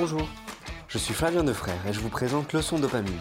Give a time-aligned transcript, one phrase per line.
[0.00, 0.26] Bonjour,
[0.88, 3.20] je suis Flavien Defrère et je vous présente Leçon Dopamine.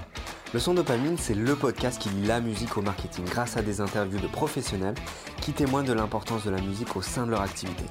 [0.54, 4.21] Leçon Dopamine, c'est le podcast qui lie la musique au marketing grâce à des interviews
[4.21, 4.95] de professionnels
[5.41, 7.84] qui témoignent de l'importance de la musique au sein de leur activité.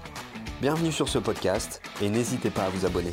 [0.63, 3.13] Bienvenue sur ce podcast et n'hésitez pas à vous abonner.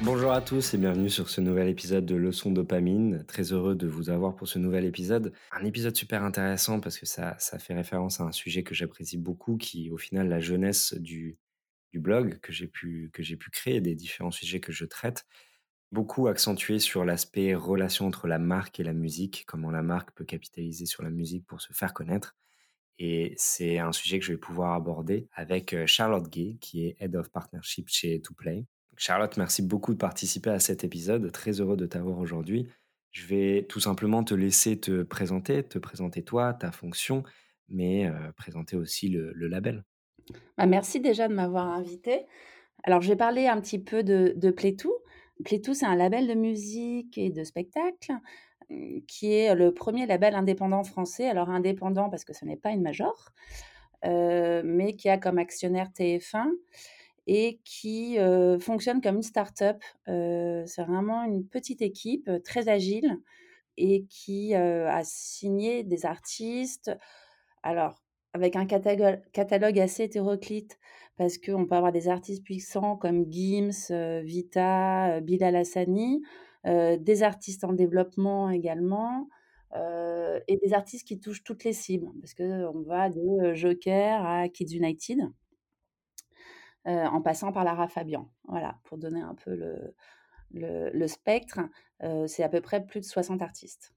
[0.00, 3.26] Bonjour à tous et bienvenue sur ce nouvel épisode de Leçon Dopamine.
[3.28, 5.34] Très heureux de vous avoir pour ce nouvel épisode.
[5.52, 9.18] Un épisode super intéressant parce que ça, ça fait référence à un sujet que j'apprécie
[9.18, 11.36] beaucoup qui au final la jeunesse du,
[11.92, 15.26] du blog que j'ai pu, que j'ai pu créer, des différents sujets que je traite.
[15.92, 20.24] Beaucoup accentué sur l'aspect relation entre la marque et la musique, comment la marque peut
[20.24, 22.36] capitaliser sur la musique pour se faire connaître.
[22.98, 26.96] Et c'est un sujet que je vais pouvoir aborder avec euh, Charlotte Gay, qui est
[26.98, 28.66] Head of Partnership chez ToPlay.
[28.96, 31.30] Charlotte, merci beaucoup de participer à cet épisode.
[31.30, 32.68] Très heureux de t'avoir aujourd'hui.
[33.12, 37.22] Je vais tout simplement te laisser te présenter, te présenter toi, ta fonction,
[37.68, 39.84] mais euh, présenter aussi le, label.
[40.56, 42.26] Bah, merci déjà de m'avoir invité.
[42.84, 44.94] Alors, je vais parler un petit peu de, de Playtoo.
[45.44, 48.12] Playtoo, c'est un label de musique et de spectacle
[48.70, 51.28] euh, qui est le premier label indépendant français.
[51.28, 53.32] Alors, indépendant parce que ce n'est pas une major,
[54.04, 56.46] euh, mais qui a comme actionnaire TF1
[57.28, 58.18] et qui
[58.60, 59.82] fonctionne comme une start-up.
[60.06, 63.18] c'est vraiment une petite équipe très agile
[63.76, 66.96] et qui a signé des artistes.
[67.64, 68.05] Alors,
[68.36, 70.78] avec un catalogue, assez hétéroclite,
[71.16, 73.90] parce qu'on peut avoir des artistes puissants comme Gims,
[74.22, 76.22] Vita, Bilal Hassani,
[76.64, 79.28] des artistes en développement également,
[79.74, 84.76] et des artistes qui touchent toutes les cibles, parce qu'on va de Joker à Kids
[84.76, 85.20] United.
[86.86, 88.30] Euh, en passant par Lara Fabian.
[88.44, 89.92] Voilà, pour donner un peu le,
[90.92, 91.58] le, spectre,
[92.04, 93.92] euh, c'est à peu près plus de 60 artistes.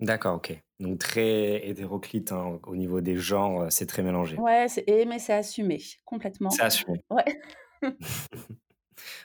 [0.00, 0.62] D'accord, ok.
[0.78, 4.38] Donc très hétéroclite hein, au niveau des genres, c'est très mélangé.
[4.38, 4.66] Ouais,
[5.06, 6.50] mais c'est assumé complètement.
[6.50, 7.04] C'est assumé.
[7.10, 7.96] Ouais.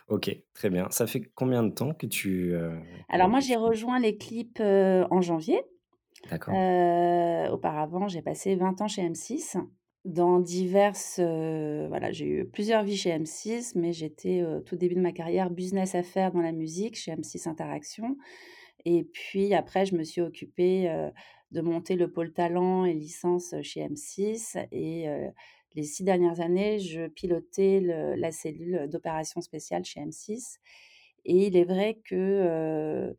[0.07, 0.87] ok, très bien.
[0.89, 2.53] Ça fait combien de temps que tu...
[2.53, 2.77] Euh,
[3.09, 5.61] Alors moi, j'ai rejoint les clips en janvier.
[6.29, 6.53] D'accord.
[7.53, 9.57] auparavant, j'ai passé 20 ans chez M6
[10.05, 15.01] dans diverses, voilà, j'ai eu plusieurs vies chez M6, mais j'étais, au tout début de
[15.01, 18.15] ma carrière, business affaires dans la musique chez M6 Interaction
[18.85, 20.89] et puis après je me suis occupée,
[21.51, 25.05] de monter le pôle talent et licence, chez M6 et
[25.75, 30.57] les six dernières années, je pilotais la cellule d'opérations spéciales chez M6
[31.25, 33.15] et il est vrai que,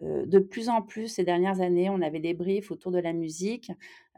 [0.00, 3.70] de plus en plus ces dernières années, on avait des briefs autour de la musique.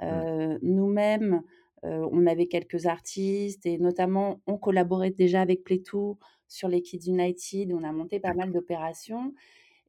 [0.02, 1.42] Nous-mêmes,
[1.82, 7.72] on avait quelques artistes et notamment on collaborait déjà avec Playtoo sur les Kids United.
[7.72, 9.34] On a monté pas mal d'opérations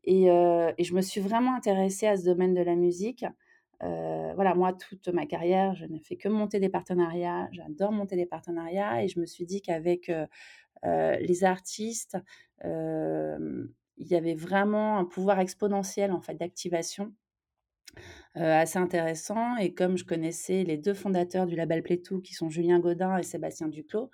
[0.03, 3.25] et, je me suis vraiment intéressée à ce domaine de la musique.
[3.81, 7.47] voilà, moi, toute ma carrière, je n'ai fait que monter des partenariats.
[7.51, 10.11] J'adore monter des partenariats et je me suis dit qu'avec
[10.83, 12.17] les artistes,
[12.63, 17.13] il y avait vraiment un pouvoir exponentiel en fait d'activation
[18.35, 22.79] assez intéressant et comme je connaissais les deux fondateurs du label Playtoo qui sont Julien
[22.79, 24.11] Godin et Sébastien Duclos,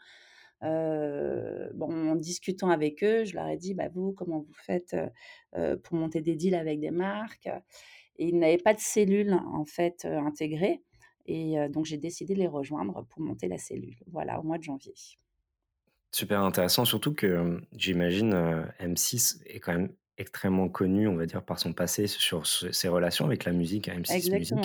[1.74, 4.96] bon, en discutant avec eux, je leur ai dit: «Bah, vous, comment vous faites,
[5.84, 7.50] pour monter des deals avec des marques?»
[8.18, 10.82] et ils n'avaient pas de cellule, en fait, intégrée
[11.26, 14.64] et donc j'ai décidé de les rejoindre pour monter la cellule, voilà, au mois de
[14.64, 14.94] janvier.
[16.12, 18.32] Super intéressant, surtout que, j'imagine,
[18.80, 23.26] M6 est quand même extrêmement connu, on va dire, par son passé sur ses relations
[23.26, 24.58] avec la musique, à M6 Music.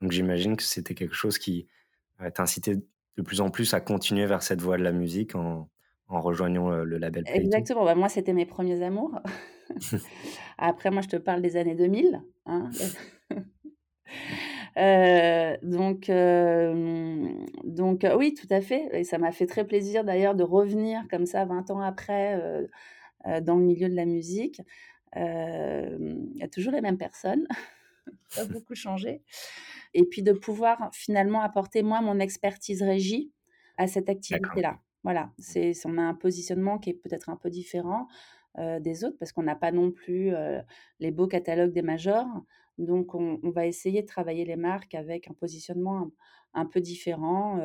[0.00, 1.68] Donc j'imagine que c'était quelque chose qui
[2.34, 2.76] t'incitait
[3.16, 5.68] de plus en plus à continuer vers cette voie de la musique en,
[6.08, 9.18] rejoignant le, label Exactement, bah, moi c'était mes premiers amours.
[10.58, 12.22] Après moi je te parle des années 2000.
[12.46, 12.70] Hein.
[14.76, 16.10] Euh, donc,
[17.62, 18.88] donc oui, tout à fait.
[18.92, 23.40] Et ça m'a fait très plaisir d'ailleurs de revenir comme ça 20 ans après euh,
[23.40, 24.60] dans le milieu de la musique.
[25.14, 27.46] Il y a toujours les mêmes personnes,
[28.36, 29.22] pas beaucoup changé.
[29.94, 33.32] Et puis de pouvoir finalement apporter moi mon expertise régie
[33.76, 34.80] à cette activité-là.
[35.02, 38.08] Voilà, c'est on a un positionnement qui est peut-être un peu différent
[38.56, 40.32] des autres parce qu'on n'a pas non plus
[41.00, 42.26] les beaux catalogues des majors.
[42.78, 46.10] Donc on, va essayer de travailler les marques avec un positionnement
[46.54, 47.58] un, peu différent.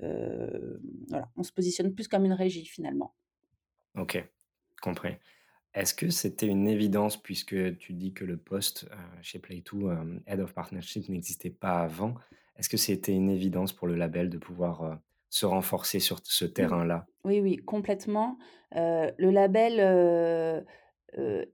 [0.00, 3.14] voilà, on se positionne plus comme une régie finalement.
[3.96, 4.24] Ok,
[4.80, 5.16] compris.
[5.74, 10.20] Est-ce que c'était une évidence, puisque tu dis que le poste euh, chez Play2, euh,
[10.26, 12.14] Head of Partnership, n'existait pas avant?
[12.56, 14.94] Est-ce que c'était une évidence pour le label de pouvoir euh,
[15.28, 17.06] se renforcer sur ce terrain-là?
[17.24, 18.38] Oui, oui, complètement.
[18.72, 20.64] le label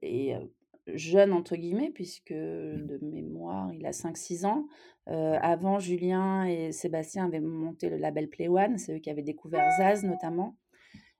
[0.01, 0.39] est
[0.87, 2.85] jeune, entre guillemets, puisque mmh.
[2.87, 4.67] de mémoire, il a 5-6 ans.
[5.07, 9.69] avant, Julien et Sébastien avaient monté le label Play One, c'est eux qui avaient découvert
[9.77, 10.57] Zaz notamment.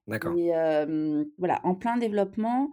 [0.08, 0.38] D'accord.
[0.38, 0.52] et
[1.38, 2.72] voilà, en plein développement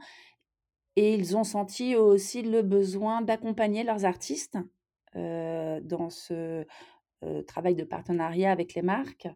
[0.96, 4.58] et ils ont senti eux aussi le besoin d'accompagner leurs artistes,
[5.14, 6.64] dans ce,
[7.46, 9.28] travail de partenariat avec les marques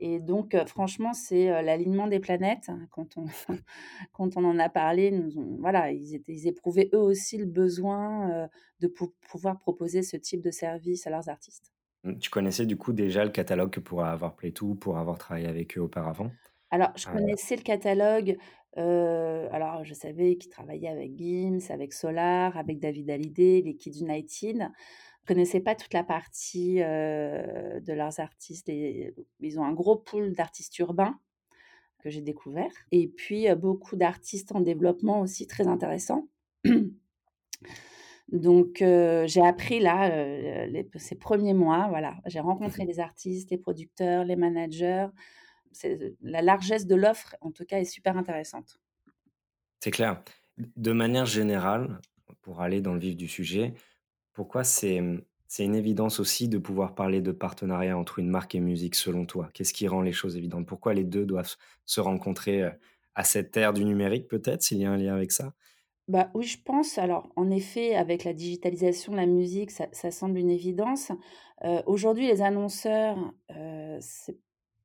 [0.00, 2.70] et donc franchement, c'est, l'alignement des planètes.
[2.90, 3.26] Quand on
[4.12, 7.46] quand on en a parlé, ils nous voilà, ils étaient ils éprouvaient eux aussi le
[7.46, 8.48] besoin,
[8.80, 11.72] de pou pouvoir proposer ce type de service à leurs artistes.
[12.04, 15.48] Mmh, tu connaissais du coup déjà le catalogue que pourrait avoir Playtoo pour avoir travaillé
[15.48, 16.30] avec eux auparavant?
[16.70, 18.36] Alors, je Heu, connaissais le catalogue,
[18.76, 24.68] alors je savais qu'ils travaillaient avec Gims, avec Solar, avec David Hallyday, les Kids United.
[25.22, 30.78] Je connaissais pas toute la partie, de leurs artistes ils ont un gros pool d'artistes
[30.78, 31.18] urbains
[32.00, 36.28] que j'ai découvert et puis, beaucoup d'artistes en développement aussi très intéressants.
[38.28, 44.24] Donc, j'ai appris là, les ces premiers mois, voilà, j'ai rencontré les artistes, les producteurs,
[44.24, 45.06] les managers.
[46.20, 48.78] La largesse de l'offre, en tout cas, est super intéressante.
[49.80, 50.22] c'est clair.
[50.76, 52.00] De manière générale,
[52.42, 53.74] pour aller dans le vif du sujet,
[54.34, 55.02] pourquoi c'est,
[55.48, 59.26] c'est une évidence aussi de pouvoir parler de partenariat entre une marque et musique selon
[59.26, 59.50] toi?
[59.54, 60.66] Qu'est-ce qui rend les choses évidentes?
[60.66, 61.56] Pourquoi les 2 doivent
[61.86, 62.64] se rencontrer,
[63.16, 65.54] à cette ère du numérique peut-être, s'il y a un lien avec ça?
[66.08, 66.96] Bah, oui, je pense.
[66.96, 71.12] Alors, en effet, avec la digitalisation de la musique, ça ça semble une évidence.
[71.86, 74.38] Aujourd'hui, les annonceurs, heu, c'est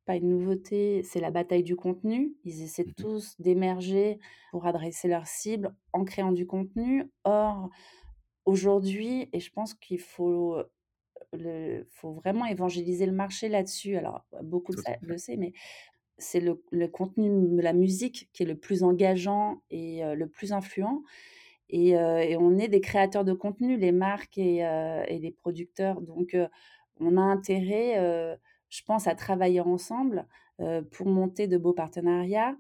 [0.06, 2.36] pas une nouveauté, c'est la bataille du contenu.
[2.44, 4.20] Ils essaient Mmh tous d'émerger
[4.52, 7.10] pour adresser leurs cibles en créant du contenu.
[7.24, 7.70] Or,
[8.46, 10.58] aujourd'hui et je pense qu'il faut,
[11.34, 13.98] le faut vraiment évangéliser le marché là-dessus.
[13.98, 15.54] Alors, beaucoup à le sait, mais
[16.18, 20.54] c'est le le contenu de la musique qui est le plus engageant et le plus
[20.54, 21.04] influent
[21.70, 26.02] et et on est des créateurs de contenu, les marques et et les producteurs.
[26.02, 26.38] Donc
[27.00, 28.38] on a intérêt,
[28.74, 30.28] je pense, à travailler ensemble,
[30.92, 32.56] pour monter de beaux partenariats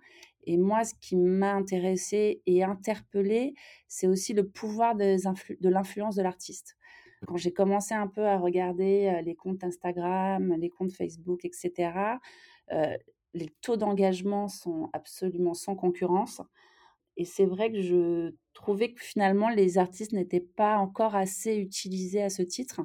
[0.45, 3.53] et moi, ce qui m'a intéressée et interpellée,
[3.87, 6.75] c'est aussi le pouvoir de l'influence de l'artiste.
[7.25, 12.19] Quand j'ai commencé un peu à regarder, les comptes Instagram, les comptes Facebook et cetera,
[12.73, 12.97] heu,
[13.33, 16.41] les taux d'engagement sont absolument sans concurrence
[17.17, 22.23] et c'est vrai que je trouvais que finalement les artistes n'étaient pas encore assez utilisés
[22.23, 22.81] à ce titre.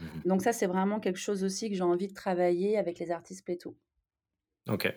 [0.00, 3.10] Mmh Donc ça, c'est vraiment quelque chose aussi que j'ai envie de travailler avec les
[3.10, 3.76] artistes pléto.
[4.68, 4.94] OK.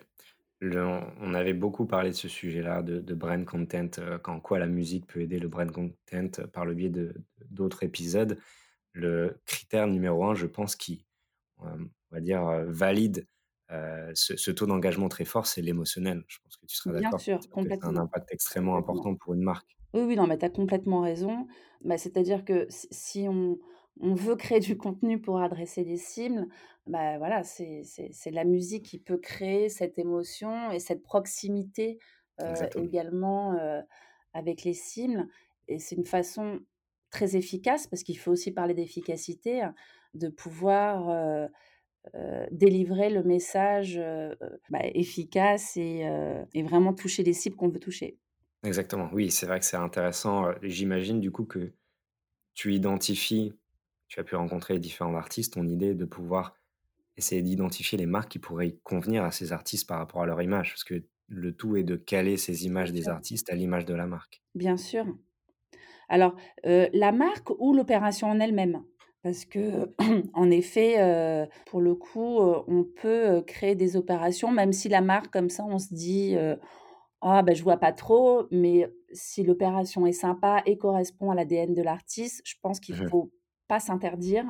[0.60, 0.82] Le
[1.20, 4.66] on avait beaucoup parlé de ce sujet-là, de de brand content, heu, qu'en quoi la
[4.68, 7.14] musique peut aider le brand content euh, par le biais de
[7.50, 8.38] d'autres épisodes.
[8.92, 11.06] Le critère numéro un, je pense, qui,
[11.62, 13.28] hem, on va dire, valide,
[14.14, 16.24] ce ce taux d'engagement très fort, c'est l'émotionnel.
[16.28, 18.76] Je pense que tu seras Bien d'accord pour sûr, que c'est un complètement, impact extrêmement
[18.76, 18.76] complètement.
[18.78, 19.78] important pour une marque.
[19.94, 21.46] Oui, oui, non, mais tu as complètement raison.
[21.82, 23.58] Bah, c'est-à-dire que si on
[24.00, 26.48] on veut créer du contenu pour adresser des cibles,
[26.86, 31.98] bah, voilà, c'est c'est la musique qui peut créer cette émotion et cette proximité,
[32.46, 33.82] Exactement, également, heu,
[34.34, 35.28] avec les cibles
[35.68, 36.60] et c'est une façon
[37.10, 39.74] très efficace, parce qu'il faut aussi parler d'efficacité, hein,
[40.14, 41.48] de pouvoir, heu,
[42.50, 44.00] délivrer le message,
[44.68, 46.04] bah, efficace et
[46.54, 48.18] et vraiment toucher les cibles qu'on veut toucher.
[48.62, 49.10] exactement.
[49.12, 51.72] Oui, c'est vrai que c'est intéressant, j'imagine du coup que
[52.54, 53.54] tu identifies
[54.08, 56.54] tu as pu rencontrer les différents artistes, ton idée est de pouvoir
[57.16, 60.70] Essayer d'identifier les marques qui pourraient convenir à ces artistes par rapport à leur image,
[60.70, 64.06] parce que le tout est de caler ces images des artistes à l'image de la
[64.06, 64.42] marque.
[64.54, 65.06] Bien sûr.
[66.08, 66.34] Alors,
[66.66, 68.84] heu, la marque ou l'opération en elle-même?
[69.22, 69.94] Parce que,
[70.34, 75.00] en effet, heu, pour le coup, heu, on peut, créer des opérations, même si la
[75.00, 76.36] marque comme ça, on se dit,
[77.22, 81.74] «Ah bah, je vois pas trop», mais si l'opération est sympa et correspond à l'ADN
[81.74, 83.30] de l'artiste, je pense qu'il Mmh faut
[83.68, 84.46] pas s'interdire.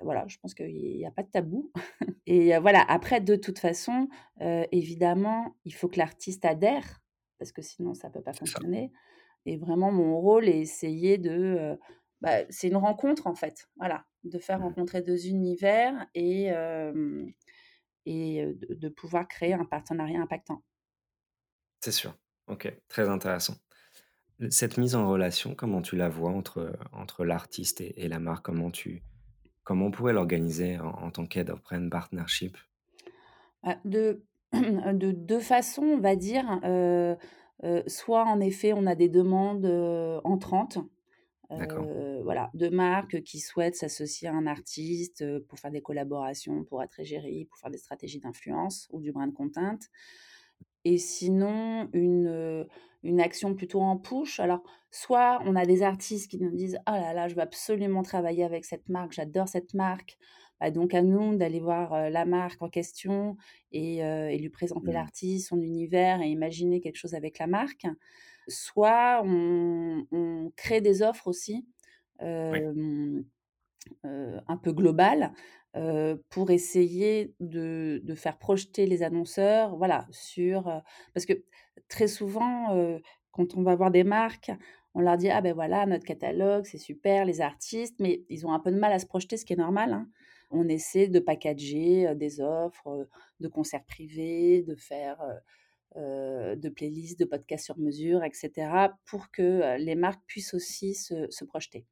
[0.00, 1.72] Voilà, je pense qu'il y a pas de tabou
[2.26, 4.08] et heu, voilà, après de toute façon,
[4.42, 7.00] heu, évidemment, il faut que l'artiste adhère,
[7.38, 8.92] parce que sinon ça peut pas fonctionner.
[9.46, 11.78] Et vraiment mon rôle est essayer de, heu,
[12.22, 16.50] bah, c'est une rencontre en fait, voilà, de faire Mmh rencontrer 2 univers et
[18.06, 20.64] et de de pouvoir créer un partenariat impactant.
[21.80, 22.14] C'est sûr.
[22.46, 23.56] OK, très intéressant.
[24.50, 28.44] Cette mise en relation, comment tu la vois entre, entre l'artiste et et la marque?
[28.44, 29.04] Comment tu
[29.64, 32.58] comment on pourrait l'organiser en en tant qu'Head of Brand Partnership?
[33.62, 37.16] Bah, de de 2 façons, on va dire, heu
[37.64, 40.78] heu, soit en effet on a des demandes, heu, entrantes,
[42.22, 47.00] voilà, de marques qui souhaitent s'associer à un artiste, pour faire des collaborations, pour être
[47.00, 49.78] égérie, pour faire des stratégies d'influence ou du brand content.
[50.84, 52.66] Et sinon, une,
[53.02, 54.40] une action plutôt en push.
[54.40, 58.02] Alors, soit on a des artistes qui nous disent: «Oh là là, je veux absolument
[58.02, 60.18] travailler avec cette marque, j'adore cette marque.
[60.60, 63.36] bah, donc à nous d'aller voir, heu, la marque en question
[63.72, 64.92] et et lui présenter Mmh.
[64.92, 67.86] l'artiste, son univers et imaginer quelque chose avec la marque.
[68.48, 71.66] Soit on on crée des offres aussi,
[72.22, 73.24] heu,
[74.46, 75.32] un peu globales,
[76.30, 80.64] pour essayer de de faire projeter les annonceurs, voilà, sur,
[81.14, 81.44] parce que
[81.88, 83.00] très souvent,
[83.32, 84.50] quand on va voir des marques,
[84.94, 88.52] on leur dit: «Ah ben voilà, notre catalogue, c'est super, les artistes», mais ils ont
[88.52, 90.08] un peu de mal à se projeter, ce qui est normal, hein.
[90.50, 93.06] On essaie de packager, des offres,
[93.40, 95.18] de concerts privés, de faire,
[95.96, 101.26] de playlists, de podcasts sur mesure et cetera pour que, les marques puissent aussi se
[101.30, 101.86] se projeter.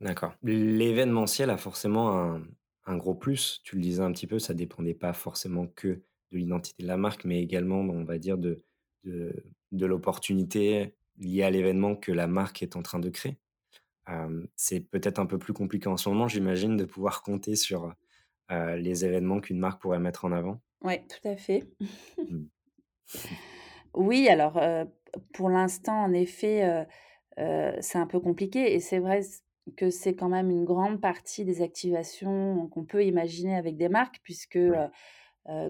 [0.00, 0.34] D'accord.
[0.44, 2.46] L'événementiel a forcément un
[2.86, 3.60] un gros plus.
[3.64, 5.88] Tu le disais un petit peu, ça dépendait pas forcément que
[6.32, 8.64] de l'identité de la marque, mais également, on va dire, de
[9.08, 13.38] de de l'opportunité liée à l'événement que la marque est en train de créer.
[14.56, 17.92] C'est peut-être un peu plus compliqué en ce moment, j'imagine, de pouvoir compter sur,
[18.50, 20.62] les événements qu'une marque pourrait mettre en avant?
[20.82, 21.64] Ouais, tout à fait.
[22.16, 22.44] Mmh.
[23.94, 24.60] Oui, alors,
[25.32, 26.86] pour l'instant, en effet,
[27.36, 29.20] c'est un peu compliqué et c'est vrai
[29.76, 34.20] que c'est quand même une grande partie des activations qu'on peut imaginer avec des marques
[34.22, 34.88] puisque, Ouais.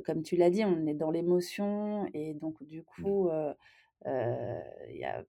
[0.05, 3.13] Comme tu l'as dit, on est dans l'émotion et donc du Mmh.
[3.13, 3.29] coup,
[4.07, 5.25] il y a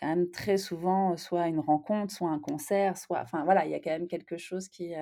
[0.00, 3.74] quand même très souvent soit une rencontre, soit un concert, soit enfin voilà, il y
[3.74, 4.94] a quand même quelque chose qui,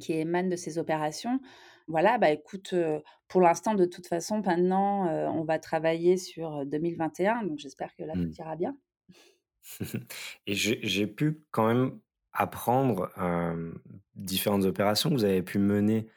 [0.00, 1.40] qui émane de ces opérations.
[1.88, 2.74] Voilà, bah, écoute,
[3.28, 8.04] pour l'instant, de toute façon, maintenant, on va travailler sur, heu, 2021, donc j'espère que
[8.04, 8.36] là, tout Mmh.
[8.38, 8.76] ira bien.
[10.46, 12.00] Et j'ai pu quand même
[12.32, 13.10] apprendre,
[14.14, 16.08] différentes opérations que vous avez pu mener,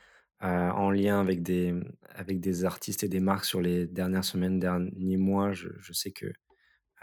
[0.44, 4.26] heu, en lien avec des, mmh, avec des artistes et des marques sur les dernières
[4.26, 5.54] semaines, derniers mois.
[5.54, 6.28] Je je sais que,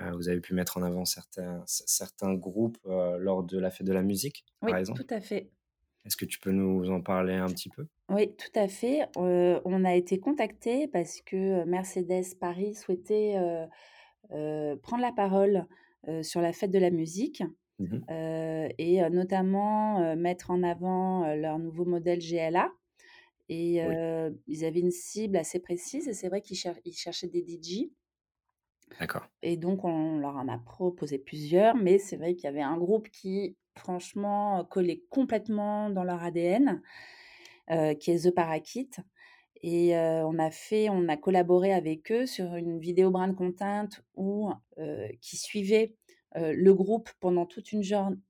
[0.01, 3.71] heu, vous avez pu mettre en avant certains cer certains groupes, heu, lors de la
[3.71, 5.07] fête de la musique, par Oui, tout exemple.
[5.11, 5.51] à fait.
[6.05, 7.87] Est-ce que tu peux nous en parler un petit peu?
[8.09, 9.03] Oui, tout à fait.
[9.17, 13.37] On a été contactés parce que, Mercedes Paris souhaitait,
[14.83, 15.67] prendre la parole,
[16.23, 17.43] sur la fête de la musique,
[17.79, 22.73] Mmh et notamment, mettre en avant, leur nouveau modèle GLA
[23.51, 26.95] et Oui, heu, ils avaient une cible assez précise et c'est vrai qu'ils cher ils
[26.95, 27.93] cherchaient des DJ
[28.99, 29.29] d'accord.
[29.43, 32.77] et donc on leur en a proposé plusieurs, mais c'est vrai qu'il y avait un
[32.77, 36.83] groupe qui, franchement, collait complètement dans leur ADN,
[37.73, 38.91] heu, qui est The Parakeet
[39.63, 43.89] Et heu, on a fait on a collaboré avec eux sur une vidéo brand content
[44.17, 45.97] où, heu, qui suivait,
[46.39, 47.83] heu, le groupe pendant toute une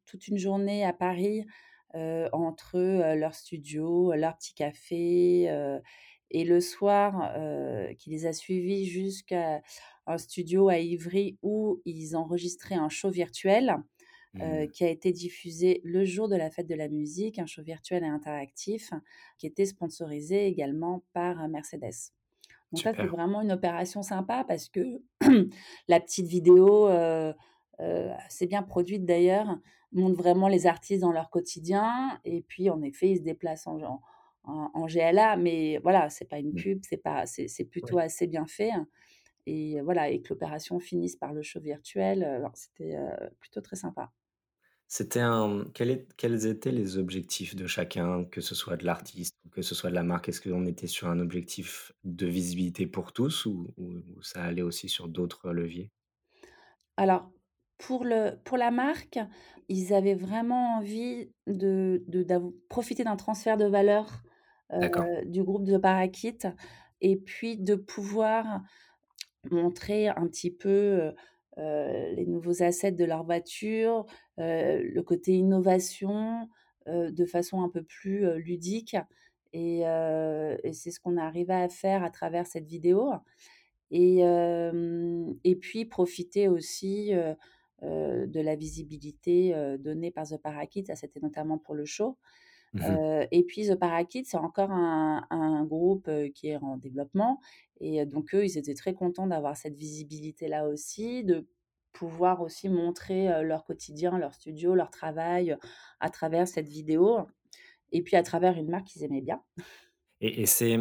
[0.06, 1.46] toute une journée à Paris,
[1.94, 5.44] entre, heu, leur studio, leur petit café,
[6.32, 7.34] et le soir,
[7.98, 9.62] qui les a suivis jusqu'à
[10.06, 13.76] un studio à Ivry où ils enregistraient un show virtuel
[14.34, 14.68] Mmh.
[14.68, 18.04] qui a été diffusé le jour de la fête de la musique, un show virtuel
[18.04, 18.92] et interactif
[19.38, 22.12] qui était sponsorisé également par, Mercedes.
[22.72, 25.02] Donc ça, c'est vraiment une opération sympa parce que
[25.88, 27.34] la petite vidéo, heu,
[27.78, 29.58] assez bien produite d'ailleurs,
[29.92, 33.80] montre vraiment les artistes dans leur quotidien et puis en effet, ils se déplacent en
[34.44, 36.62] en en GLA mais voilà, c'est pas une Mmh.
[36.62, 38.70] pub, c'est pas c'est c'est plutôt assez bien fait
[39.46, 43.76] et voilà et que l'opération finisse par le show virtuel, heu, c'était, heu, plutôt très
[43.76, 44.12] sympa.
[44.88, 49.34] C'était un quel est quels étaient les objectifs de chacun, que ce soit de l'artiste
[49.46, 50.28] ou que ce soit de la marque?
[50.28, 54.60] Est-ce qu'on était sur un objectif de visibilité pour tous ou ou ou ça allait
[54.62, 55.90] aussi sur d'autres leviers?
[56.96, 57.30] Alors,
[57.78, 59.18] pour le pour la marque,
[59.70, 64.22] ils avaient vraiment envie de de d'av profiter d'un transfert de valeur,
[64.72, 66.48] heu, du groupe The Parakeet
[67.02, 68.62] et puis de pouvoir
[69.50, 71.12] montrer un petit peu,
[71.58, 74.06] heu, les nouveaux assets de leur voiture,
[74.38, 76.48] heu, le côté innovation,
[76.86, 78.96] de façon un peu plus, ludique
[79.52, 79.82] et
[80.72, 83.12] c'est ce qu'on arrivé à faire à travers cette vidéo.
[83.90, 84.20] Et
[85.44, 87.12] et puis profiter aussi,
[87.84, 92.18] heu, de la visibilité, heu, donnée par The Parakeet, ça c'était notamment pour le show.
[92.72, 93.00] Mmh mh.
[93.04, 97.40] Heu et puis The Parakeet, c'est encore un un groupe, qui est en développement
[97.80, 101.48] et donc eux, ils étaient très contents d'avoir cette visibilité-là aussi, de
[101.92, 105.56] pouvoir aussi montrer, leur quotidien, leur studio, leur travail,
[106.00, 107.20] à travers cette vidéo
[107.92, 109.42] et puis à travers une marque qu'ils aimaient bien.
[110.20, 110.78] Et et c'est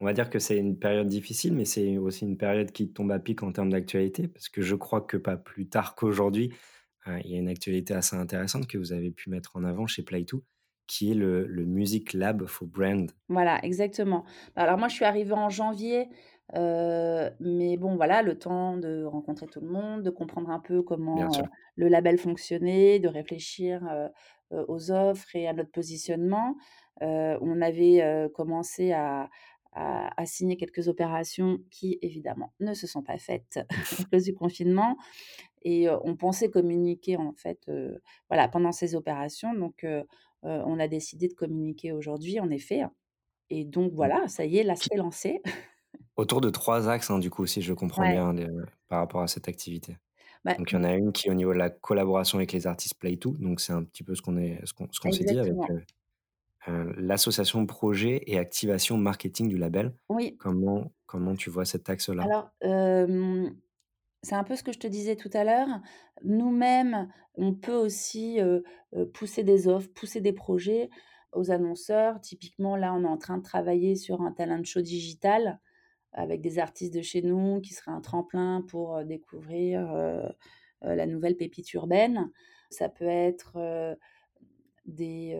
[0.00, 3.10] on va dire que c'est une période difficile, mais c'est aussi une période qui tombe
[3.12, 6.52] à pic en termes d'actualité, parce que je crois que pas plus tard qu'aujourd'hui,
[7.08, 9.86] heu, il y a une actualité assez intéressante que vous avez pu mettre en avant
[9.86, 10.44] chez Play2,
[10.86, 13.10] qui est le le Music Lab for Brand.
[13.28, 14.24] Voilà, exactement.
[14.56, 16.08] Alors moi, je suis arrivée en janvier,
[16.56, 20.82] heu, mais bon, voilà, le temps de rencontrer tout le monde, de comprendre un peu
[20.82, 21.48] comment, sûr.
[21.76, 24.08] le label fonctionnait, de réfléchir, heu
[24.66, 26.56] aux offres et à notre positionnement.
[27.02, 29.28] on avait commencé à,
[29.78, 33.60] à, signer quelques opérations qui, évidemment, ne se sont pas faites
[34.00, 34.96] à cause du confinement.
[35.62, 37.70] Et on pensait communiquer, en fait,
[38.28, 39.54] voilà, pendant ces opérations.
[39.54, 39.86] Donc,
[40.42, 42.82] on a décidé de communiquer aujourd'hui, en effet.
[43.50, 43.96] Et donc, Mmh.
[43.96, 45.42] voilà, ça y est, là, c'est lancé.
[46.16, 48.12] autour de 3 axes, hein, du coup, si je comprends Ouais.
[48.12, 48.34] bien,
[48.88, 49.96] par rapport à cette activité.
[50.44, 52.52] Bah, Donc il y en a une qui est au niveau de la collaboration avec
[52.52, 55.12] les artistes Play-Two, donc c'est un petit peu ce qu'on est ce qu'on ce qu'on
[55.12, 55.54] s'est dit avec.
[56.66, 59.94] Heu, l'association projet et activation marketing du label.
[60.08, 60.36] Oui.
[60.38, 62.22] Comment comment tu vois cet axe-là?
[62.22, 62.50] Alors,
[64.22, 65.68] c'est un peu ce que je te disais tout à l'heure.
[66.24, 68.38] Nous-mêmes, on peut aussi,
[69.14, 70.90] pousser des offres, pousser des projets
[71.32, 72.20] aux annonceurs.
[72.20, 75.60] Typiquement, là, on est en train de travailler sur un talent show digital
[76.12, 79.86] avec des artistes de chez nous qui sera un tremplin pour, découvrir,
[80.82, 82.30] la nouvelle pépite urbaine.
[82.70, 83.56] Ça peut être,
[84.84, 85.38] des,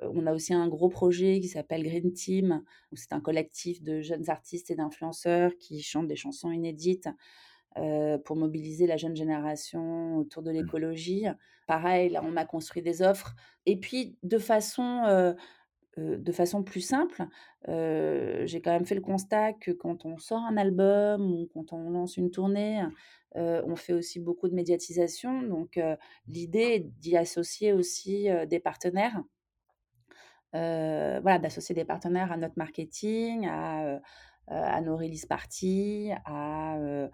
[0.00, 4.00] on a aussi un gros projet qui s'appelle Green Team, où c'est un collectif de
[4.00, 7.08] jeunes artistes et d'influenceurs qui chantent des chansons inédites,
[7.78, 10.70] heu, pour mobiliser la jeune génération autour de Mmh.
[10.70, 11.26] l'écologie.
[11.66, 13.34] Pareil, là, on a construit des offres
[13.66, 15.36] et puis de façon, heu,
[15.98, 17.24] de façon plus simple,
[17.68, 21.90] j'ai quand même fait le constat que quand on sort un album ou quand on
[21.90, 22.82] lance une tournée,
[23.34, 25.42] on fait aussi beaucoup de médiatisation.
[25.42, 25.78] Donc
[26.26, 29.22] l'idée est d'y associer aussi, des partenaires.
[30.54, 34.00] Heu, voilà, d'associer des partenaires à notre marketing, à,
[34.48, 37.10] à nos release parties, à, heu,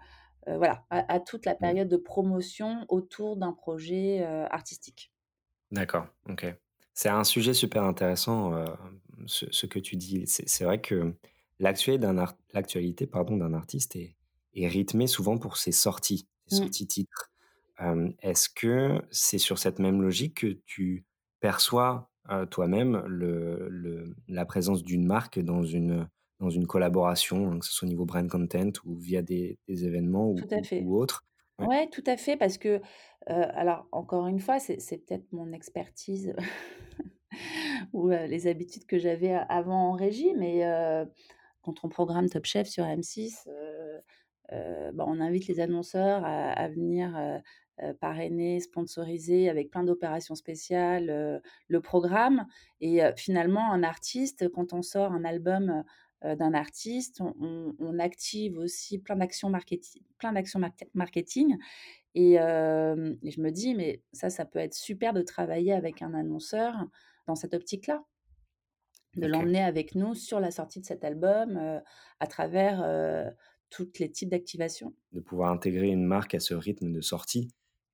[0.47, 1.71] voilà, à à toute la Mmh.
[1.71, 5.11] période de promotion autour d'un projet, artistique.
[5.71, 6.45] D'accord, OK.
[6.93, 8.53] C'est un sujet super intéressant,
[9.25, 10.27] ce ce que tu dis.
[10.27, 11.15] C'est c'est vrai que
[11.59, 13.07] l'actualité
[13.39, 14.17] d'un artiste est
[14.53, 16.71] est rythmée souvent pour ses sorties, ses Mmh.
[16.71, 17.31] sorties titres.
[18.21, 21.05] Est-ce que c'est sur cette même logique que tu
[21.39, 22.10] perçois,
[22.49, 26.07] toi-même le le la présence d'une marque dans une,
[26.39, 29.85] dans une collaboration, hein, que ce soit au niveau brand content ou via des des
[29.85, 30.89] événements ou Tout à ou fait.
[30.91, 31.25] ou autres?
[31.59, 32.81] Ouais, Ouais, tout à fait, parce que,
[33.27, 36.35] alors encore une fois, c'est peut-être mon expertise
[37.93, 40.63] ou, les habitudes que j'avais avant en régie, mais,
[41.63, 44.01] quand on programme Top Chef sur M6, heu
[44.53, 47.15] heu, bah, on invite les annonceurs à à venir,
[47.83, 52.45] heu, parrainer, sponsoriser avec plein d'opérations spéciales, heu, le programme
[52.81, 55.83] et heu, finalement un artiste, quand on sort un album,
[56.23, 61.57] d'un artiste, on active aussi plein d'actions marketi plein d'actions market marketing
[62.15, 66.75] et je me dis: «Mais ça, ça peut être super de travailler avec un annonceur
[67.27, 68.03] dans cette optique-là».
[69.15, 71.81] De l'emmener avec nous sur la sortie de cet album,
[72.19, 73.33] à travers,
[73.69, 74.93] toutes les types d'activations.
[75.11, 77.49] De pouvoir intégrer une marque à ce rythme de sortie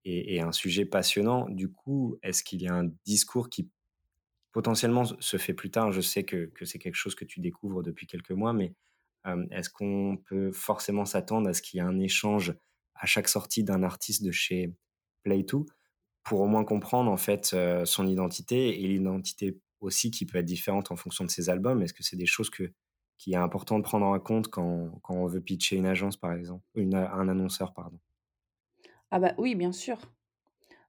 [0.08, 1.48] et un sujet passionnant.
[1.50, 3.70] Du coup, est-ce qu'il y a un discours qui
[4.54, 5.92] potentiellement se fait plus tard?
[5.94, 8.74] Je sais que que c'est quelque chose que tu découvres depuis quelques mois, mais,
[9.52, 12.56] est-ce qu'on peut forcément s'attendre à ce qu'il y ait un échange
[12.96, 14.74] à chaque sortie d'un artiste de chez
[15.26, 15.68] Play2?
[16.24, 20.92] Pour au moins comprendre en fait, son identité et l'identité aussi qui peut être différente
[20.92, 21.82] en fonction de ses albums?
[21.84, 22.72] Est-ce que c'est des choses que
[23.20, 26.34] qui est important de prendre en compte quand quand on veut pitcher une agence par
[26.34, 26.64] exemple?
[26.76, 28.00] Une un annonceur pardon?
[29.12, 30.00] Ah bah, oui, bien sûr.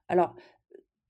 [0.08, 0.36] Alors,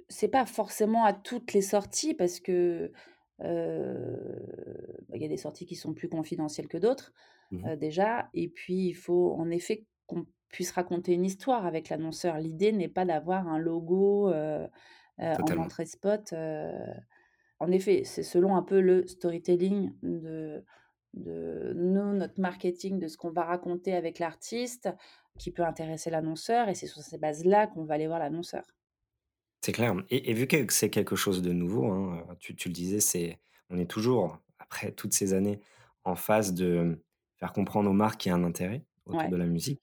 [0.09, 2.92] c'est pas forcément à toutes les sorties parce que,
[3.38, 7.12] bah, il y a des sorties qui sont plus confidentielles que d'autres,
[7.51, 12.38] Mmh déjà et puis il faut en effet qu'on puisse raconter une histoire avec l'annonceur.
[12.38, 14.68] L'idée n'est pas d'avoir un logo, en
[15.33, 15.64] Totalement.
[15.64, 16.33] entrée spot,
[17.61, 20.64] En effet, c'est selon un peu le storytelling de
[21.14, 24.90] de nous, notre marketing, de ce qu'on va raconter avec l'artiste,
[25.38, 28.64] qui peut intéresser l'annonceur et c'est sur ces bases-là qu'on va aller voir l'annonceur.
[29.62, 32.68] C'est clair et et vu que c'est quelque chose de nouveau, hein, heu, tu tu
[32.68, 35.61] le disais, c'est on est toujours, après toutes ces années,
[36.05, 37.03] en phase de
[37.37, 39.31] faire comprendre aux marques qu'il y a un intérêt autour Ouais.
[39.31, 39.81] de la musique.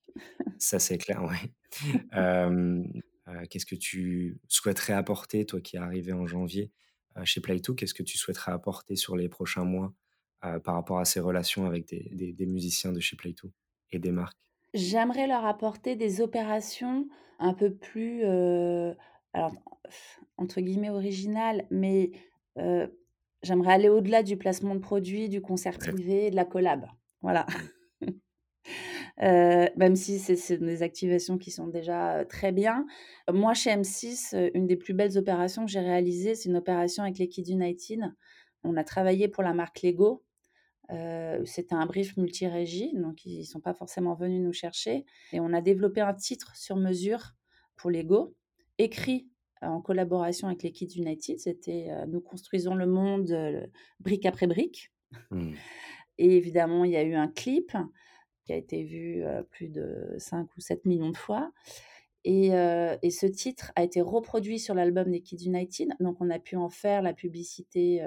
[0.59, 1.21] Ça, c'est clair.
[2.13, 2.85] Hem,
[3.29, 6.71] heu, qu'est-ce que tu souhaiterais apporter, toi qui es arrivé en janvier,
[7.17, 7.75] heu, chez Play2?
[7.75, 9.93] Qu'est-ce que tu souhaiterais apporter sur les prochains mois,
[10.41, 13.51] par rapport à ces relations avec des des des musiciens de chez Play2
[13.91, 14.37] et des marques?
[14.75, 17.07] J'aimerais leur apporter des opérations
[17.39, 18.95] un peu plus, heu,
[19.33, 19.53] alors
[20.37, 22.11] entre guillemets «originales», mais
[22.59, 22.97] heu,
[23.43, 26.87] j'aimerais aller au-delà du placement de produits, du concert privé, de la collab.
[27.23, 27.47] Voilà.
[28.01, 28.09] Mmh.
[29.21, 32.85] Heu, même si c'est c'est des activations qui sont déjà, heu, très bien.
[33.31, 37.03] Moi, chez M6, heu, une des plus belles opérations que j'ai réalisées, c'est une opération
[37.03, 38.01] avec les Kids United.
[38.63, 40.24] On a travaillé pour la marque Lego.
[40.91, 45.51] Heu, c'était un brief multi-régie, donc ils sont pas forcément venus nous chercher et on
[45.53, 47.33] a développé un titre sur mesure
[47.75, 48.35] pour Lego,
[48.77, 49.27] écrit,
[49.61, 51.39] en collaboration avec les Kids United.
[51.39, 53.67] C'était Nous construisons le monde
[53.99, 54.91] brique après brique.
[55.31, 55.53] Mmh.
[56.17, 57.75] Et évidemment, il y a eu un clip
[58.45, 61.51] qui a été vu plus de 5 ou 7 millions de fois.
[62.23, 62.51] Et,
[63.01, 65.89] et, ce titre a été reproduit sur l'album des Kids United.
[65.99, 68.01] Donc, on a pu en faire la publicité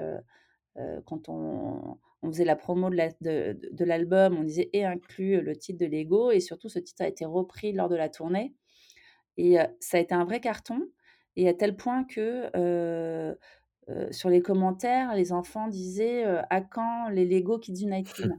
[1.05, 4.37] quand on, on, faisait la promo de l'album.
[4.37, 6.31] on disait et inclut le titre de Lego.
[6.31, 8.53] Et surtout, ce titre a été repris lors de la tournée.
[9.37, 10.81] Et ça a été un vrai carton.
[11.35, 12.49] Et à tel point que
[14.11, 18.35] sur les commentaires, les enfants disaient à quand les Lego Kids United?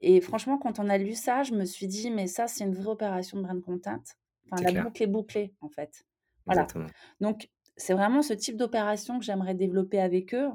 [0.00, 2.74] Et franchement, quand on a lu ça, je me suis dit mais ça, c'est une
[2.74, 4.02] vraie opération de brand content.
[4.50, 6.04] Enfin, la boucle est bouclée, en fait.
[6.46, 6.66] Voilà.
[7.20, 10.48] Donc, c'est vraiment ce type d'opération que j'aimerais développer avec eux.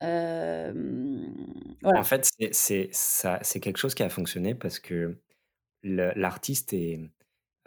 [0.00, 2.00] Voilà.
[2.00, 5.18] En fait, c'est quelque chose qui a fonctionné parce que
[5.82, 6.74] l'artiste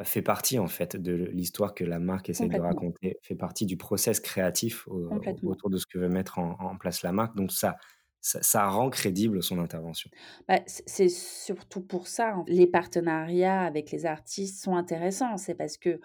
[0.04, 3.78] fait partie en fait de l'histoire que la marque essaie de raconter, fait partie du
[3.78, 7.36] process créatif autour de ce que veut mettre en, place la marque.
[7.36, 7.78] Donc ça,
[8.22, 10.10] ça, rend crédible son intervention.
[10.48, 12.44] Bah, c'est surtout pour ça, hein.
[12.48, 15.38] les partenariats avec les artistes sont intéressants.
[15.38, 16.00] C'est parce que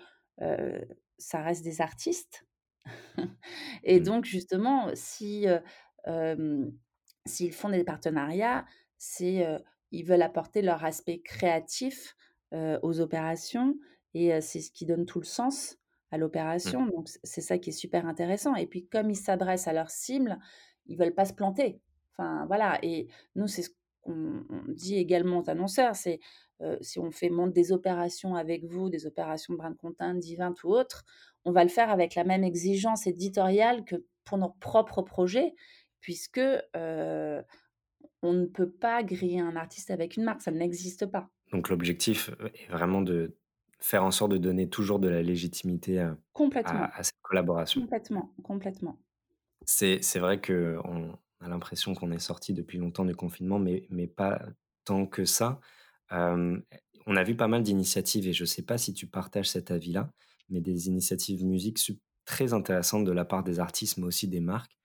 [1.18, 2.44] ça reste des artistes.
[3.82, 4.04] Et mmh.
[4.04, 5.46] donc justement, si
[7.26, 8.64] s'ils font des partenariats,
[8.98, 9.46] c'est
[9.90, 12.16] ils veulent apporter leur aspect créatif
[12.52, 13.76] aux opérations
[14.14, 15.76] et c'est ce qui donne tout le sens
[16.10, 16.20] à mmh.
[16.20, 16.86] l'opération.
[16.86, 18.54] Donc c'est ça qui est super intéressant.
[18.54, 20.38] Et puis comme ils s'adressent à leur cible,
[20.86, 21.80] ils veulent pas se planter.
[22.12, 22.78] Enfin voilà.
[22.82, 23.70] Et nous c'est ce
[24.02, 26.20] qu'on dit également aux annonceurs, c'est
[26.80, 31.04] si on fait des opérations avec vous, des opérations de brand content, divin ou autre,
[31.44, 35.54] on va le faire avec la même exigence éditoriale que pour nos propres projets,
[36.06, 36.40] puisque
[38.22, 41.28] on ne peut pas griller un artiste avec une marque, ça n'existe pas.
[41.50, 43.36] Donc l'objectif est vraiment de
[43.80, 46.16] faire en sorte de donner toujours de la légitimité à,
[46.94, 47.80] à, cette collaboration.
[47.80, 49.00] Complètement, complètement.
[49.64, 54.06] C'est, c'est vrai qu'on a l'impression qu'on est sorti depuis longtemps du confinement, mais, mais
[54.06, 54.40] pas
[54.84, 55.58] tant que ça.
[56.12, 59.72] on a vu pas mal d'initiatives et je ne sais pas si tu partages cet
[59.72, 60.08] avis-là,
[60.50, 61.80] mais des initiatives musique
[62.26, 64.76] très intéressantes de la part des artistes, mais aussi des marques.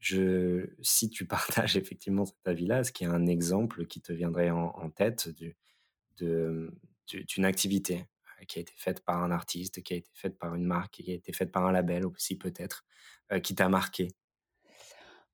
[0.00, 1.26] Je, si tu
[1.66, 4.90] partages effectivement cet avis-là, est-ce qu'il y a un exemple qui te viendrait en, en
[4.90, 5.56] tête du,
[6.16, 8.06] d'une activité
[8.40, 10.94] euh, qui a été faite par un artiste, qui a été faite par une marque,
[10.94, 12.84] qui a été faite par un label aussi peut-être,
[13.32, 14.08] euh, qui t'a marqué?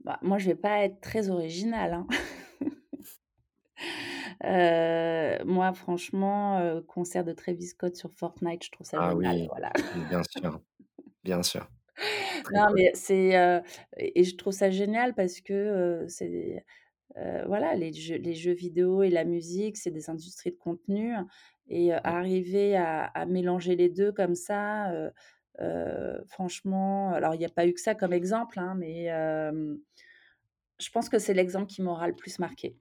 [0.01, 1.95] Bah, Moi, je vais pas être très originale.
[1.95, 2.07] Hein.
[4.45, 9.47] Euh, moi, franchement, concert de Travis Scott sur Fortnite, je trouve ça ah génial.
[9.49, 9.73] Voilà.
[10.09, 10.61] bien sûr,
[11.25, 11.69] bien sûr.
[12.53, 13.63] Non, mais c'est
[13.97, 16.65] et je trouve ça génial parce que c'est
[17.47, 21.15] voilà, les jeux, les jeux vidéo et la musique, c'est des industries de contenu.
[21.69, 24.93] Et arriver à, mélanger les deux comme ça,
[26.27, 29.09] franchement, alors il n'y a pas eu que ça comme exemple, hein, mais
[30.79, 32.77] je pense que c'est l'exemple qui m'aura le plus marqué.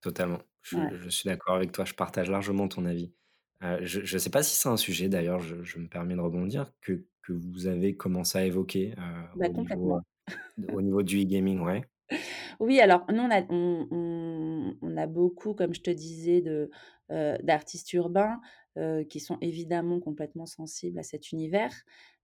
[0.00, 0.40] Totalement.
[0.62, 1.84] Je, suis d'accord avec toi.
[1.84, 3.12] Je partage largement ton avis.
[3.60, 7.04] je ne sais pas si c'est un sujet, d'ailleurs, je, me permets de rebondir, que,
[7.30, 8.94] que vous avez commencé à évoquer
[9.36, 10.00] bah, au, niveau,
[10.72, 11.84] au niveau du e-gaming, ouais?
[12.58, 16.70] Oui, alors nous, on a, on, a beaucoup, comme je te disais, de,
[17.42, 18.40] d'artistes urbains
[19.08, 21.74] qui sont évidemment complètement sensibles à cet univers.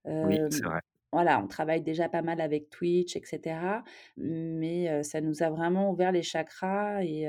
[0.05, 0.81] Oui, c'est vrai.
[1.12, 3.83] Voilà, on travaille déjà pas mal avec Twitch, etc.
[4.16, 7.29] Mais ça nous a vraiment ouvert les chakras et,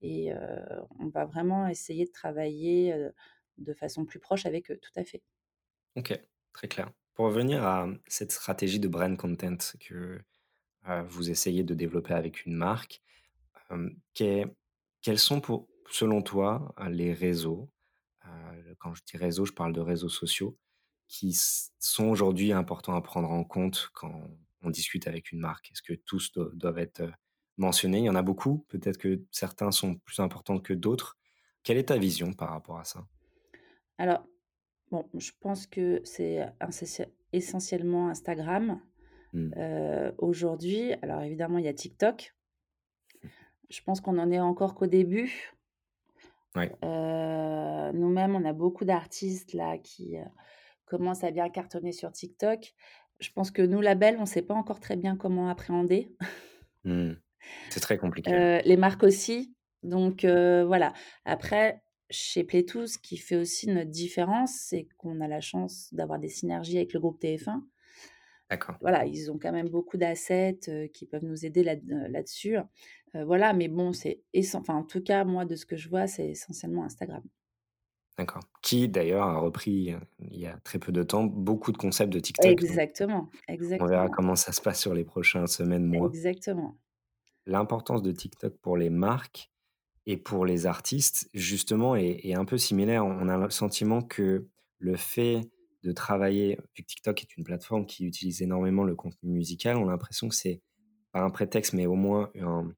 [0.00, 0.32] et
[0.98, 2.96] on va vraiment essayer de travailler
[3.58, 5.22] de façon plus proche avec eux, tout à fait.
[5.96, 6.18] Ok,
[6.58, 6.90] très clair.
[7.14, 10.20] Pour revenir à cette stratégie de brand content que
[11.06, 13.00] vous essayez de développer avec une marque.
[14.12, 17.70] quels sont pour, selon toi les réseaux,
[18.78, 20.58] quand je dis réseaux, je parle de réseaux sociaux,
[21.06, 24.28] qui sont aujourd'hui importants à prendre en compte quand
[24.62, 25.70] on discute avec une marque?
[25.70, 27.04] Est-ce que tous doivent être
[27.56, 27.98] mentionnés?
[27.98, 31.18] Il y en a beaucoup, peut-être que certains sont plus importants que d'autres.
[31.62, 33.06] Quelle est ta vision par rapport à ça?
[33.98, 34.24] Alors,
[34.90, 36.46] bon, je pense que c'est
[37.32, 38.80] essentiellement Instagram.
[39.34, 39.52] Mmh.
[40.16, 42.34] aujourd'hui, alors évidemment, il y a TikTok.
[43.68, 45.52] Je pense qu'on en est encore qu'au début.
[46.54, 50.16] nous-mêmes, on a beaucoup d'artistes là qui
[50.86, 52.74] commencent à bien cartonner sur TikTok.
[53.20, 56.16] Je pense que nous, labels, on ne sait pas encore très bien comment appréhender.
[56.84, 57.12] Mmh.
[57.68, 58.62] C'est très compliqué.
[58.64, 59.54] les marques aussi.
[59.82, 60.94] Donc voilà.
[61.26, 66.18] Après, chez Playtoo, ce qui fait aussi notre différence, c'est qu'on a la chance d'avoir
[66.18, 67.62] des synergies avec le groupe TF1.
[68.50, 68.76] D'accord.
[68.80, 70.58] Voilà, ils ont quand même beaucoup d'assets
[70.94, 71.74] qui peuvent nous aider là,
[72.08, 72.56] là-dessus.
[73.14, 74.22] voilà, mais bon, c'est
[74.54, 77.22] enfin, en tout cas, moi, de ce que je vois, c'est essentiellement Instagram.
[78.16, 78.42] D'accord.
[78.62, 82.12] Qui d'ailleurs a repris, heu, il y a très peu de temps, beaucoup de concepts
[82.12, 83.28] de TikTok donc Exactement,
[83.78, 84.08] on verra exactement.
[84.08, 86.08] comment ça se passe sur les prochains semaines, mois.
[86.08, 86.76] Exactement.
[87.46, 89.50] L'importance de TikTok pour les marques
[90.08, 93.06] et pour les artistes justement est est un peu similaire.
[93.06, 94.48] On a le sentiment que
[94.80, 95.42] le fait
[95.84, 99.88] de travailler vu que TikTok est une plateforme qui utilise énormément le contenu musical, on
[99.88, 100.62] a l'impression que c'est
[101.12, 102.72] pas un prétexte, mais au moins un,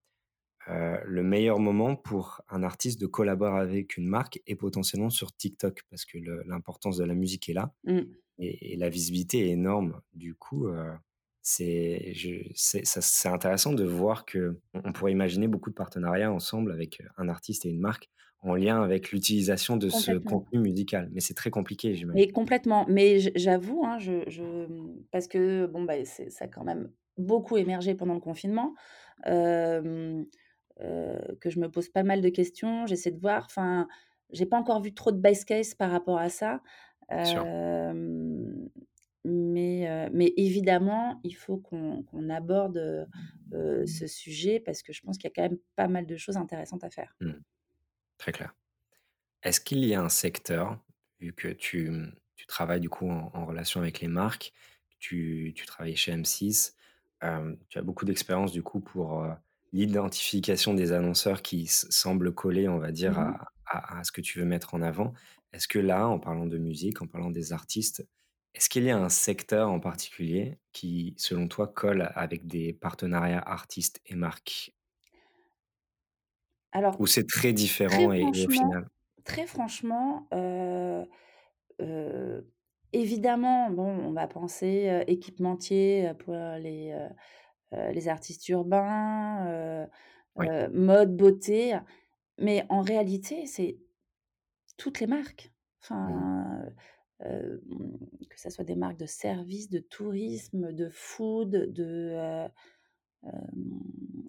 [0.69, 5.37] heu, le meilleur moment pour un artiste de collaborer avec une marque et potentiellement sur
[5.37, 8.21] TikTok parce que l'importance de la musique est là Mmh.
[8.38, 10.01] et et la visibilité est énorme.
[10.14, 10.93] Du coup, heu,
[11.42, 12.14] c'est
[13.26, 17.64] intéressant de voir qu'on on pourrait imaginer beaucoup de partenariats ensemble avec, heu, un artiste
[17.66, 21.11] et une marque en lien avec l'utilisation de ce contenu musical.
[21.12, 22.12] Mais c'est très compliqué, j'imagine?
[22.12, 24.66] Mais complètement, mais j'avoue, hein, je je,
[25.12, 28.74] parce que bon, bah, ça a quand même beaucoup émergé pendant le confinement,
[31.40, 32.87] que je me pose pas mal de questions.
[32.87, 33.88] J'essaie de voir, enfin,
[34.31, 36.62] j'ai pas encore vu trop de best case par rapport à ça,
[39.24, 43.09] mais mais évidemment, il faut qu'on qu'on aborde,
[43.52, 46.37] ce sujet parce que je pense qu'il y a quand même pas mal de choses
[46.37, 47.14] intéressantes à faire.
[47.20, 47.33] Mmh.
[48.18, 48.54] Très clair.
[49.42, 50.78] Est-ce qu'il y a un secteur,
[51.20, 54.52] vu que tu, mmh, tu travailles du coup en en relation avec les marques,
[54.98, 56.74] tu tu travailles chez M6,
[57.22, 59.24] hem, tu as beaucoup d'expérience du coup pour,
[59.72, 63.38] l'identification des annonceurs qui semblent coller, on va dire, Mmh mh.
[63.66, 65.12] à à à ce que tu veux mettre en avant?
[65.52, 68.06] Est-ce que là, en parlant de musique, en parlant des artistes,
[68.55, 73.41] est-ce qu'il y a un secteur en particulier qui, selon toi, colle avec des partenariats
[73.41, 74.75] artistes et marques?
[76.73, 77.53] Alors, Ou c'est très
[77.87, 78.89] très différent et et au final?
[79.25, 80.29] très franchement,
[82.93, 86.97] évidemment, bon, on va penser, équipementier, pour les,
[87.73, 89.89] les artistes urbains,
[90.37, 90.51] oui.
[90.73, 91.79] mode, beauté,
[92.39, 93.79] mais en réalité, c'est
[94.79, 95.53] toutes les marques.
[96.07, 96.63] Mmh Enfin,
[97.24, 97.61] hem,
[98.30, 102.48] que ça soit des marques de services, de tourisme, de food, de, heu,
[103.24, 103.80] hem,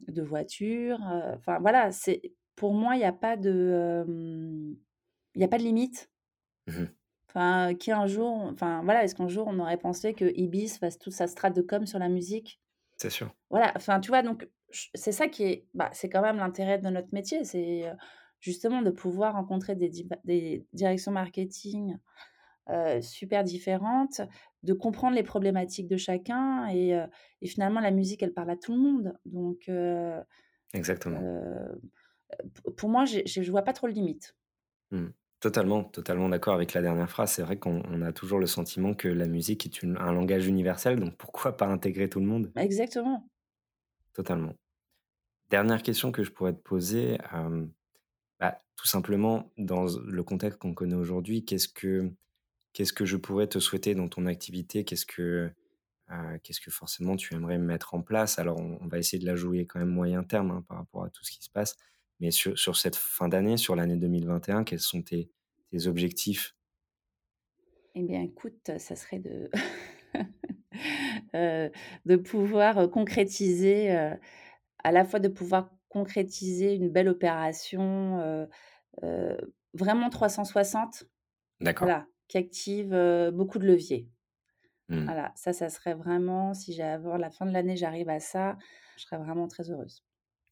[0.09, 0.99] de voitures,
[1.37, 2.21] enfin voilà, c'est
[2.55, 4.05] pour moi, il y a pas de,
[5.35, 6.09] il a pas de limite.
[6.67, 6.91] Mmh mh.
[7.29, 10.99] Enfin, qui un jour enfin voilà, est-ce qu'un jour on aurait pensé que Ibis fasse
[10.99, 12.59] toute sa strate de com sur la musique?
[12.97, 13.33] C'est sûr.
[13.51, 14.23] Voilà, enfin tu vois?
[14.23, 14.49] Donc
[14.95, 17.91] c'est ça qui est bah, c'est quand même l'intérêt de notre métier, c'est,
[18.41, 19.91] justement de pouvoir rencontrer des
[20.25, 21.97] des directions marketing,
[22.71, 24.21] heu, super différentes,
[24.63, 27.07] de comprendre les problématiques de chacun et heu
[27.41, 30.21] et finalement la musique elle parle à tout le monde donc heu
[30.73, 31.29] Exactement.
[32.77, 34.35] pour moi je vois pas trop de limites.
[34.91, 35.07] Mmh.
[35.41, 37.31] Totalement, totalement d'accord avec la dernière phrase.
[37.31, 40.47] C'est vrai qu'on on a toujours le sentiment que la musique est une un langage
[40.47, 42.53] universel, donc pourquoi pas intégrer tout le monde?
[42.55, 43.29] Exactement.
[44.13, 44.55] Totalement.
[45.49, 47.17] Dernière question que je pourrais te poser,
[48.39, 52.11] bah, tout simplement dans le contexte qu'on connaît aujourd'hui, qu'est-ce que
[52.73, 54.83] qu'est-ce que je pourrais te souhaiter dans ton activité?
[54.85, 55.51] Qu'est-ce que,
[56.11, 58.39] heu, qu'est-ce que forcément tu aimerais mettre en place?
[58.39, 61.05] Alors on on va essayer de la jouer quand même moyen terme, hein, par rapport
[61.05, 61.77] à tout ce qui se passe,
[62.21, 65.31] mais sur sur cette fin d'année, sur l'année 2021, quels sont tes
[65.71, 66.55] tes objectifs?
[67.93, 69.49] Eh bien, écoute, ça serait de
[71.35, 71.71] heu,
[72.05, 73.91] de pouvoir, heu, concrétiser,
[74.83, 78.47] à la fois de pouvoir concrétiser une belle opération,
[79.73, 81.03] vraiment 360,
[81.61, 81.91] D'accord.
[81.91, 82.89] voilà, qui active,
[83.33, 84.09] beaucoup de leviers.
[84.89, 85.07] Mmh.
[85.07, 88.57] Voilà, ça, ça serait vraiment si j'ai avant la fin de l'année, j'arrive à ça,
[88.97, 90.03] je serais vraiment très heureuse.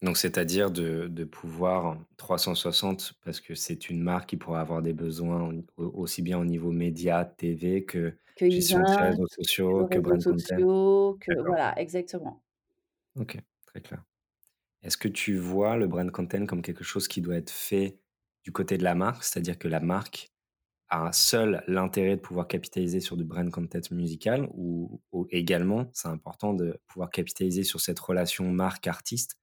[0.02, 4.94] Donc c'est-à-dire de de pouvoir 360 parce que c'est une marque qui pourrait avoir des
[4.94, 5.52] besoins au
[5.84, 9.26] au aussi bien au niveau médias, TV que Que gestion réseaux
[9.68, 10.62] que sociaux, que réseaux brand content.
[10.62, 11.46] sociaux, que D'accord.
[11.46, 12.42] voilà, exactement.
[13.16, 14.04] OK, très clair.
[14.82, 18.00] Est-ce que tu vois le brand content comme quelque chose qui doit être fait
[18.44, 19.24] du côté de la marque?
[19.24, 20.29] C'est-à-dire que la marque
[20.90, 26.08] a seule l'intérêt de pouvoir capitaliser sur du brand content musical ou ou également, c'est
[26.08, 29.36] important de pouvoir capitaliser sur cette relation marque-artiste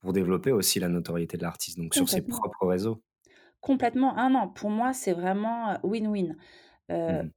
[0.00, 3.02] pour développer aussi la notoriété de l'artiste, donc sur ses propres réseaux?
[3.60, 4.14] Complètement.
[4.16, 6.36] Ah non, pour moi, c'est vraiment, heu, win-win.
[6.90, 7.32] Heu, Mmh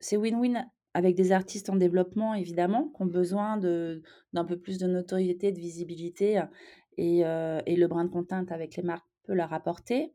[0.00, 4.86] c'est win-win avec des artistes en développement évidemment, qui ont besoin d'un peu plus de
[4.88, 6.42] notoriété, de visibilité,
[6.98, 10.12] et heu et le brin de content avec les marques peut leur apporter.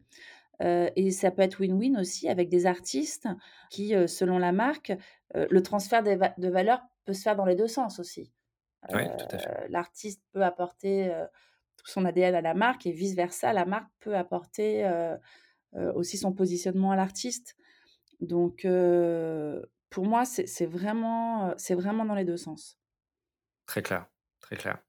[0.62, 3.28] Heu et ça peut être win-win aussi avec des artistes
[3.70, 4.92] qui, heu, selon la marque,
[5.36, 8.32] heu, le transfert des va de valeur peut se faire dans les 2 sens aussi.
[8.92, 9.58] Ouais, tout à fait.
[9.70, 11.12] l'artiste peut apporter,
[11.78, 14.90] tout son ADN à la marque et vice versa, la marque peut apporter,
[15.96, 17.56] aussi son positionnement à l'artiste.
[18.22, 18.68] Donc
[19.90, 22.78] pour moi, c'est vraiment, vraiment dans les 2 sens.
[23.66, 24.08] Très clair,
[24.42, 24.80] très clair.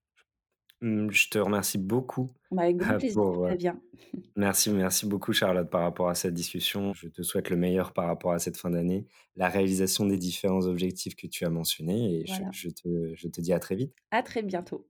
[0.82, 3.80] Mmh, je te remercie beaucoup, Bah, avec grand heu, plaisir, c'est pour, très heu bien.
[4.36, 6.94] merci, merci beaucoup Charlotte par rapport à cette discussion.
[6.94, 10.66] Je te souhaite le meilleur par rapport à cette fin d'année, la réalisation des différents
[10.66, 12.48] objectifs que tu as mentionnés et je Voilà.
[12.52, 13.92] je te je te dis à très vite.
[14.10, 14.86] À très bientôt.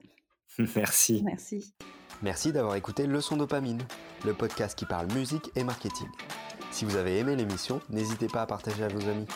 [0.77, 1.23] Merci.
[1.25, 1.75] Merci.
[2.23, 3.81] Merci d'avoir écouté Leçon Dopamine,
[4.27, 6.09] le podcast qui parle musique et marketing.
[6.71, 9.27] Si vous avez aimé l'émission, n'hésitez pas à partager à vos amis.